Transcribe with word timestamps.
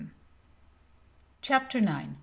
CHAPTER 1.43 1.77
IX. 1.77 2.13